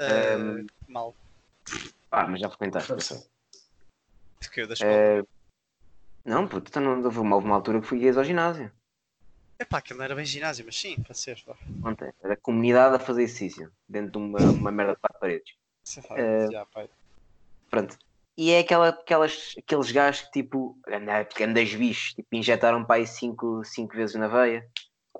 [0.01, 1.15] Ah, mal.
[2.11, 2.89] Ah, mas já frequentaste.
[2.89, 3.31] Força.
[4.41, 4.93] Porque eu da escola.
[4.93, 5.23] Eh,
[6.25, 8.73] Não, puto, então não houve uma, houve uma altura que fui gays ao ginásio.
[9.61, 11.43] Epá, aquilo não era bem ginásio, mas sim, pode ser.
[11.47, 11.57] Vá.
[11.83, 15.55] Ontem, era a comunidade a fazer exercício, dentro de uma, uma merda de quatro paredes.
[15.85, 16.89] Isso é Eh, já, pai.
[17.71, 17.99] Pronto.
[18.37, 23.07] E é aquela, aquelas, aqueles gajos que tipo, anda- andas bichos, tipo, injetaram para aí
[23.07, 24.71] 5 cinco vezes na veia,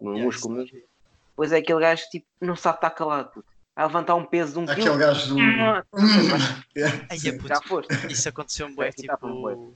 [0.01, 0.89] no Yeah, músculo isso mesmo.
[1.35, 3.49] Pois é aquele gajo que tipo, não sabe estar calado, puto.
[3.79, 4.99] A levantar um peso de um Aquele quilo.
[4.99, 5.41] gajo do.
[5.63, 5.85] Ah,
[6.77, 7.29] Yeah, Ai, sim.
[7.29, 8.13] é puto, Já foste.
[8.13, 9.73] Isso aconteceu-me bué, tipo,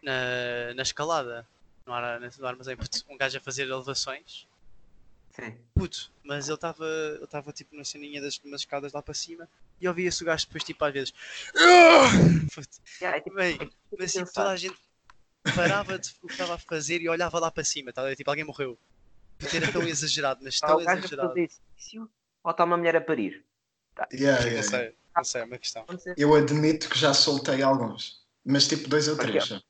[0.00, 1.44] na, na escalada,
[1.84, 4.46] no, ar, no armazém, puto, um gajo a fazer elevações,
[5.32, 5.56] Sim.
[5.74, 9.48] puto, mas ele estava ele estava tipo na ceninha das umas escadas lá para cima
[9.80, 11.12] e ouvia-se o gajo depois tipo às vezes
[12.54, 12.68] Puto,
[13.00, 14.76] Yeah, é tipo, bem, é tipo, mas tipo, toda a gente
[15.54, 18.14] parava de o que estava a fazer e olhava lá para cima, tá?
[18.14, 18.78] tipo alguém morreu
[19.38, 21.34] porque era tão exagerado, mas Está tão exagerado
[22.46, 23.44] ou está uma mulher a parir?
[24.12, 24.62] Yeah, não yeah, yeah.
[24.62, 25.84] sei, não sei, é uma questão.
[26.16, 28.24] Eu admito que já soltei alguns.
[28.44, 29.44] Mas tipo dois ou três.
[29.46, 29.60] Já.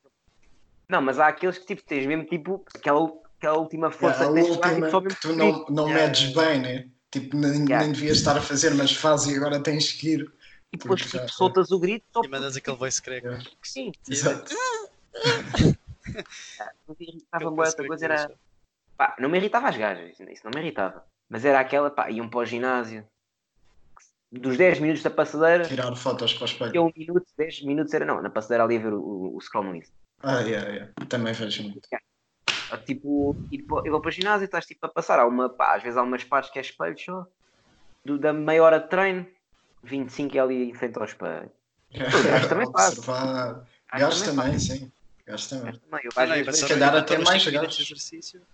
[0.89, 4.29] Não, mas há aqueles que tipo, tens mesmo tipo aquela, aquela última força Yeah, a
[4.29, 6.51] que tens última tipo, só que tu não, não Yeah, medes yeah.
[6.51, 6.91] bem, né?
[7.11, 7.79] Tipo, nem, Yeah.
[7.79, 10.33] nem devias estar a fazer, mas fazes e agora tens que ir.
[10.73, 13.45] E depois já- tipo, soltas o grito só e mandas aquele voice crack Yeah.
[13.63, 13.93] sim.
[14.07, 14.55] Exato.
[17.01, 18.39] Irritava Aquele bué, voice outra coisa era.
[18.99, 21.05] Pá, não me irritava as gajas, isso não me irritava.
[21.29, 23.07] Mas era aquela, pá, iam para o ginásio.
[24.31, 26.83] Dos 10 minutos da passadeira, Tirar fotos para o que espelho.
[26.85, 28.21] um minuto, 10 minutos era não.
[28.21, 29.95] Na passadeira ali a ver o, o, o scroll no Insta.
[30.23, 30.93] Ah, yeah, yeah.
[31.09, 31.89] Também vejo muito.
[32.69, 35.19] Ah, Tipo, ir para, eu vou para o ginásio e estás tipo a passar.
[35.21, 37.27] Há uma, pá, às vezes há umas partes que é espelho só.
[38.05, 39.27] Do, da meia hora de treino,
[39.85, 41.51] 25 é ali em frente ao espelho.
[41.93, 42.95] gajo também faz.
[43.93, 44.93] Gajos também também, sim.
[45.25, 45.65] Gajos também.
[45.73, 45.79] faz.
[45.79, 47.81] Também, eu, às não, vezes pensava- Se calhar até mais gajos.
[47.81, 48.47] exercício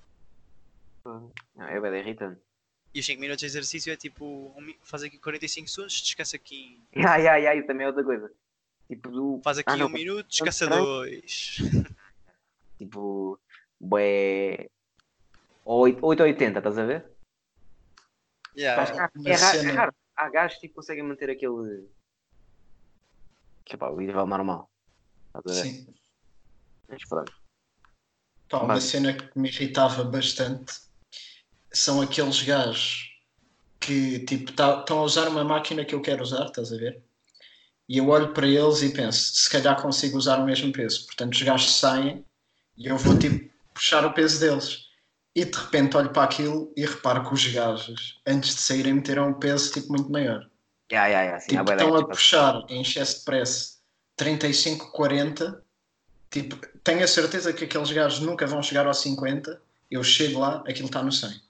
[1.06, 2.40] Não, é bem irritante.
[2.94, 6.82] E os 5 minutos de exercício é tipo, um faz aqui 45 segundos, descansa aqui.
[6.94, 8.30] Ai, ai, ai, também é outra coisa.
[8.88, 9.40] Tipo, do.
[9.42, 10.84] Faz aqui Ah, não, um minuto, descansa estranho.
[10.84, 11.56] dois.
[12.78, 13.38] Tipo,
[13.80, 14.68] bué.
[15.64, 17.08] 8 ou 80, estás a ver?
[18.56, 19.94] Yeah, que há- uma é, raro, é raro.
[20.16, 21.88] Há gajos que conseguem manter aquele.
[23.64, 24.68] Que pá, o nível normal.
[25.28, 25.70] Estás a ver?
[25.70, 25.94] Sim.
[26.88, 27.32] Mas pronto.
[28.48, 30.80] Pá, uma Mas- cena que me irritava bastante
[31.72, 33.10] são aqueles gajos
[33.80, 37.02] que tipo estão a usar uma máquina que eu quero usar, estás a ver?
[37.88, 41.04] E eu olho para eles e penso, se calhar consigo usar o mesmo peso.
[41.06, 42.24] Portanto, os gajos saem
[42.76, 44.86] e eu vou tipo puxar o peso deles.
[45.34, 49.30] E de repente olho para aquilo e reparo que os gajos, antes de saírem, meteram
[49.30, 50.48] um peso tipo muito maior.
[50.90, 53.82] Ya, ya, ya, sim, Tipo, de estão a gajos, puxar em excesso de press
[54.16, 55.62] 35, 40.
[56.30, 59.60] Tipo, tenho a certeza que aqueles gajos nunca vão chegar aos 50.
[59.90, 61.40] Eu chego lá, aquilo está no 100.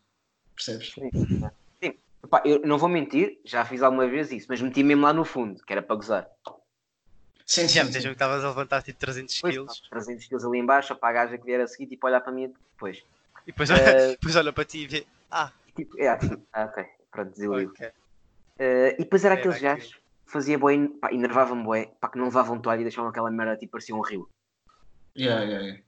[0.64, 0.94] Percebes?
[1.82, 1.98] Sim.
[2.30, 5.24] Pá, eu não vou mentir, já fiz alguma vez isso, mas meti mesmo lá no
[5.24, 6.28] fundo, que era para gozar.
[7.44, 7.88] Sim, Já sim.
[7.88, 8.00] me sim.
[8.02, 11.08] que estavas a levantar tipo 300 Pois, quilos pá, 300 quilos ali em baixo, para
[11.08, 12.98] a gaja que vier a seguir, tipo, olhar para mim depois.
[13.44, 15.06] e depois, Eh, depois olha para ti e vê.
[15.30, 17.72] Ah, Tipo, é, ah, ok, pronto, desiludido.
[17.72, 17.90] ok.
[18.58, 20.00] Eh, e depois era Era aqueles gajos que
[20.32, 23.72] fazia bem, pá, enervavam-me bué, pá, que não levavam toalha e deixavam aquela merda, tipo,
[23.72, 24.28] parecia um rio.
[25.16, 25.82] Yeah, yeah, yeah.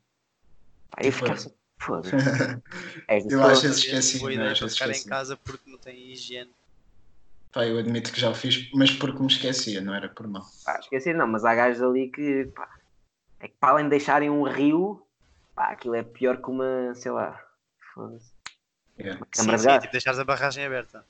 [0.90, 1.54] Pá, eu Tipo, ficava
[3.30, 5.08] Eu às vezes esqueci, Boa ideia para vezes ficar em esqueci.
[5.08, 6.50] casa porque não tem higiene.
[7.52, 10.44] Pá, eu admito que já o fiz, mas porque me esquecia, não era por mal.
[10.64, 12.68] Pá, esquecer não, mas há gajos ali que, pá,
[13.40, 15.06] é que para além de deixarem um rio,
[15.54, 17.40] pá, aquilo é pior que uma, sei lá,
[17.94, 18.32] foda-se.
[18.98, 19.20] Yeah.
[19.38, 21.04] Uma Sim, de sim, tipo deixares a barragem aberta.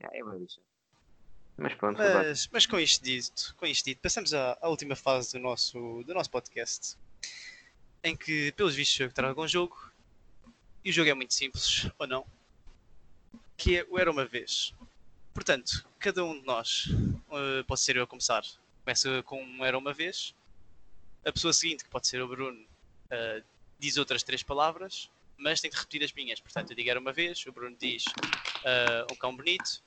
[0.00, 0.60] É, é bué lixo.
[1.56, 1.98] Mas pronto.
[1.98, 6.02] Mas, mas com isto dito, com isto dito, passamos à, à última fase do nosso,
[6.04, 6.96] do nosso podcast.
[8.04, 9.90] Em que, pelos vistos, eu trago um jogo.
[10.84, 12.26] E o jogo é muito simples, ou não?
[13.56, 14.74] Que é o Era Uma Vez.
[15.32, 16.88] Portanto, cada um de nós,
[17.32, 18.44] eh, pode ser eu a começar,
[18.84, 20.34] começa com um Era Uma Vez.
[21.24, 22.62] A pessoa seguinte, que pode ser o Bruno,
[23.08, 23.42] eh,
[23.78, 26.38] diz outras três palavras, mas tem que repetir as minhas.
[26.40, 28.04] Portanto, eu digo Era Uma Vez, o Bruno diz
[28.64, 29.82] eh, um cão bonito,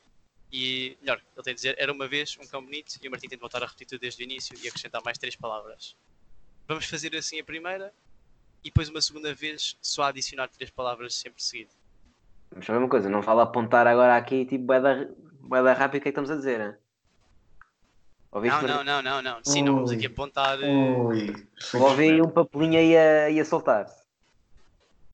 [0.52, 3.28] e melhor, ele tem de dizer era uma vez um cão bonito e o Martim
[3.28, 5.96] tem de voltar a repetir tudo desde o início e acrescentar mais três palavras.
[6.68, 7.94] Vamos fazer assim a primeira
[8.68, 11.72] e depois uma segunda vez só adicionar três palavras sempre seguido.
[12.54, 15.06] Mas sabe uma coisa, não vale apontar agora aqui, tipo, bué da,
[15.40, 16.78] bué da rápido o que é que estamos a dizer?
[18.30, 18.62] Ouviste?
[18.64, 19.44] Não, não, não, não, não.
[19.46, 20.62] Sim, não vamos aqui apontar.
[20.62, 23.88] eh, Ui, Ouvi um papelinho aí a, a soltar.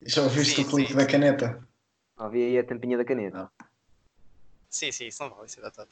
[0.01, 1.65] Já ouviste Sim, o clique da caneta?
[2.17, 3.51] Ouvi aí a tampinha da caneta.
[4.67, 5.89] Sim, sim, isso não vale, isso é datado.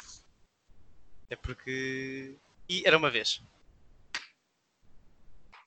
[1.29, 2.33] É porque.
[2.67, 3.41] E era uma vez.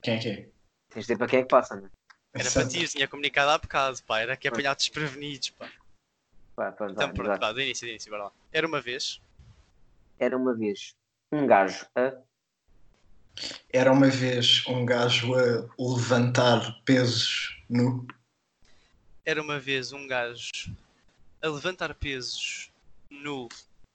[0.02, 0.53] Quem é que é?
[0.94, 1.90] Tens de dizer para quem é que passa, né?
[2.33, 4.20] Era Essa- para ti, eu tinha comunicado há bocado, pá.
[4.20, 5.68] Era que apanhar desprevenidos, pá.
[6.54, 7.40] Pá, pronto, Então vai, pronto, exato.
[7.40, 8.33] vá, do início, do início, bora lá.
[8.52, 9.20] Era uma vez.
[10.18, 10.94] Era uma vez
[11.33, 12.22] um gajo a
[13.72, 18.07] Era uma vez um gajo a levantar pesos nu.
[19.24, 20.52] Era uma vez um gajo
[21.42, 22.70] a levantar pesos
[23.11, 23.48] no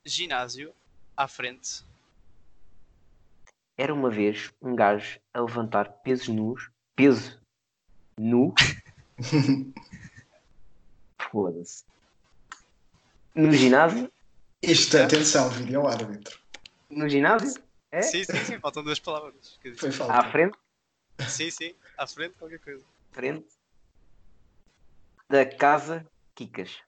[0.04, 0.74] ginásio
[1.16, 1.82] à frente.
[3.78, 6.70] Era uma vez um gajo a levantar pesos nus.
[7.00, 7.40] Peso
[8.18, 8.54] nu.
[11.32, 11.84] Foda-se.
[13.34, 14.12] No ginásio?
[14.62, 16.38] Isto, atenção, vídeo árbitro.
[16.90, 17.62] No ginásio?
[17.90, 18.02] É?
[18.02, 19.58] Sim, sim, sim, faltam duas palavras.
[19.78, 20.12] Foi falta.
[20.12, 20.58] À frente?
[21.26, 22.84] Sim, sim, à frente qualquer coisa.
[23.12, 23.48] Frente.
[25.26, 26.82] Da casa Kikas.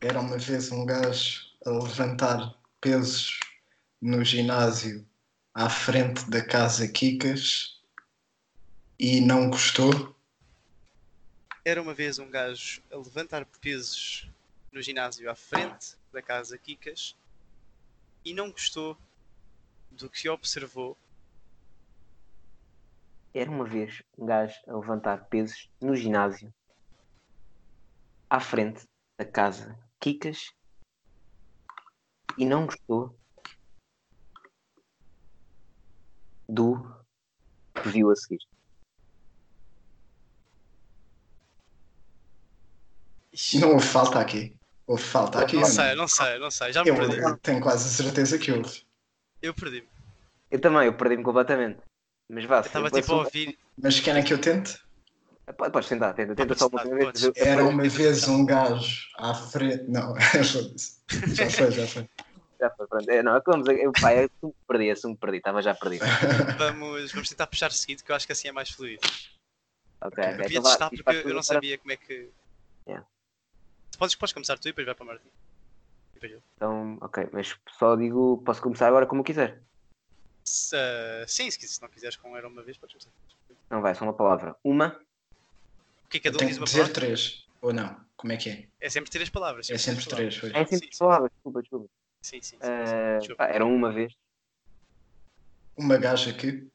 [0.00, 3.40] Era uma vez um gajo a levantar pesos
[4.00, 5.04] no ginásio
[5.54, 7.80] à frente da casa Kikas
[8.98, 10.14] e não gostou.
[11.64, 14.30] Era uma vez um gajo a levantar pesos
[14.72, 17.16] no ginásio à frente da casa Kikas
[18.24, 18.96] e não gostou
[19.90, 20.96] do que observou.
[23.34, 26.52] Era uma vez um gajo a levantar pesos no ginásio
[28.28, 30.54] à frente da casa Kikas
[32.38, 33.19] e não gostou
[36.50, 36.82] do
[37.82, 38.40] que viu a seguir.
[43.60, 44.54] Não houve falta aqui.
[44.86, 45.56] Houve falta aqui.
[45.56, 47.16] não sei, não sei, não sei, já me Eu, perdi.
[47.18, 48.82] eu tenho quase a certeza que houve.
[49.40, 49.88] Eu perdi-me.
[50.50, 51.78] Eu também, eu perdi-me completamente.
[52.28, 53.56] Mas vá, estava tipo a ouvir.
[53.80, 54.78] Mas querem que eu tente?
[55.56, 57.48] Pode- Podes tentar, tenta, tenta só uma Podes última tentar, vez.
[57.48, 59.84] Era uma vez um gajo à frente.
[59.88, 60.14] Não,
[61.34, 62.08] já foi, já foi.
[62.60, 63.08] Já foi, pronto.
[63.10, 66.04] É, não, é vamos, eu, pá, eu que perdi, assumo que perdi, estava já perdido.
[66.58, 69.00] Vamos, vamos tentar puxar seguido que eu acho que assim é mais fluido.
[70.02, 70.24] Ok, Ok.
[70.24, 70.24] ok.
[70.24, 72.30] Eu devia Então vá, testar porque para eu não sabia como é que.
[72.86, 73.06] Yeah.
[73.98, 75.28] Podes, podes começar tu e depois vai para o Martim.
[75.28, 76.42] E depois eu.
[76.56, 79.62] Então, ok, mas só digo, posso começar agora como quiser.
[80.44, 83.10] Se, ah, sim, se, se não quiseres com era uma vez, podes começar.
[83.70, 84.56] Não vai, só uma palavra.
[84.64, 84.98] Uma,
[86.04, 86.94] O que é que cada Eu um tenho diz que uma dizer palavra?
[86.94, 88.00] três, ou não?
[88.16, 88.68] Como é que é?
[88.80, 89.70] É sempre três palavras.
[89.70, 90.52] É sempre três, pois.
[90.52, 90.98] é sempre Sim, sim.
[90.98, 91.88] palavras, desculpa, desculpa.
[92.22, 92.42] Sim, sim.
[92.42, 93.18] sim, sim.
[93.18, 93.46] Desculpa.
[93.46, 94.12] pá, eram uma vez.
[95.76, 96.70] Uma gaja que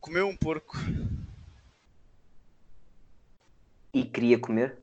[0.00, 0.76] Comeu um porco.
[3.92, 4.82] E queria comer.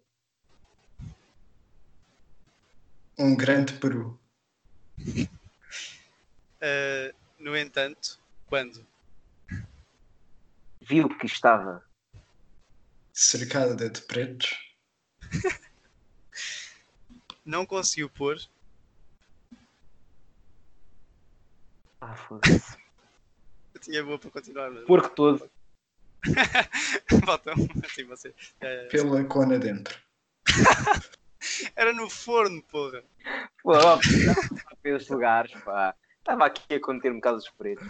[3.19, 4.19] um grande peru.
[6.61, 8.85] ah, no entanto, quando
[10.81, 11.83] Viu que estava
[13.11, 14.55] cercada de pretos,
[17.47, 18.37] não conseguiu pôr,
[21.99, 22.77] Ah, foda-se.
[23.73, 24.69] eu tinha boa para continuar.
[24.69, 24.85] Mas...
[24.85, 25.49] Porco todo.
[27.25, 27.53] Volta,
[27.85, 28.33] assim você.
[28.61, 29.99] Eh, pela cona dentro.
[31.75, 33.03] Era no forno, porra.
[33.63, 33.99] Pô, ó,
[34.83, 35.95] esses lugares, pá.
[36.19, 37.87] Estava aqui a conter um bocado os pretos.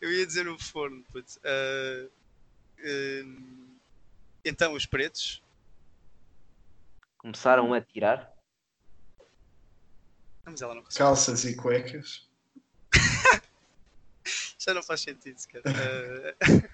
[0.00, 1.40] Eu ia dizer no forno, putz.
[1.44, 2.06] Ah,
[2.84, 3.76] hum,
[4.44, 5.42] então, os pretos.
[7.18, 8.32] Começaram a tirar.
[10.44, 11.06] Ah, mas ela não conseguiu.
[11.06, 12.28] Calças e cuecas.
[14.58, 15.62] Já não faz sentido sequer.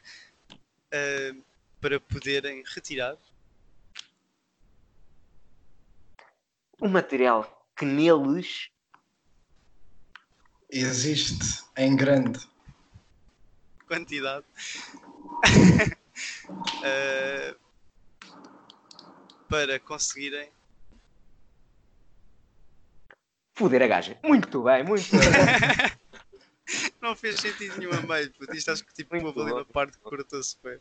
[0.93, 1.35] Ah, ah,
[1.81, 3.19] para poderem retirar
[6.81, 8.69] O material que neles
[10.71, 12.39] Existe em grande.
[13.87, 14.45] quantidade
[16.85, 17.57] ah,
[19.55, 20.49] para conseguirem
[23.55, 24.19] foder a gaja.
[24.25, 25.21] Muito bem, muito bem.
[27.01, 28.53] não fez sentido nenhum a meio puto.
[28.53, 30.81] isto acho que tipo Muito uma parte que cortou-se bem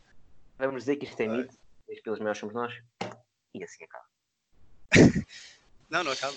[0.58, 1.54] Vamos dizer que isto é mito.
[1.88, 2.74] Os pelos maiores somos nós.
[3.54, 4.04] E assim acaba.
[5.88, 6.34] não, não acaba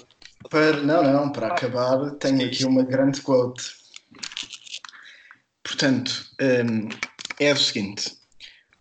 [0.48, 3.64] Para, não, não, para acabar, tenho aqui uma grande quote.
[5.64, 6.90] Portanto, hum,
[7.40, 8.16] é o seguinte: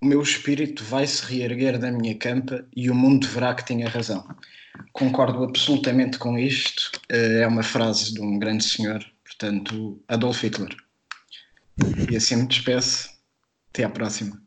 [0.02, 3.88] o meu espírito vai se reerguer da minha campa e o mundo verá que tinha
[3.88, 4.26] razão.
[4.92, 6.92] Concordo absolutamente com isto.
[7.10, 10.76] eh, É uma frase de um grande senhor, portanto, Adolf Hitler.
[12.08, 13.10] E assim me despeço.
[13.70, 14.45] Até à próxima.